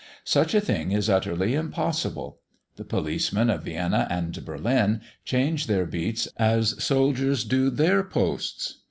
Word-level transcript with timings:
Such 0.25 0.55
a 0.55 0.59
thing 0.61 0.91
is 0.91 1.11
utterly 1.11 1.53
impossible. 1.53 2.39
The 2.75 2.83
policemen 2.83 3.51
of 3.51 3.61
Vienna 3.65 4.07
and 4.09 4.43
Berlin 4.43 5.01
change 5.25 5.67
their 5.67 5.85
beats 5.85 6.27
as 6.37 6.83
soldiers 6.83 7.43
do 7.45 7.69
their 7.69 8.01
posts. 8.03 8.79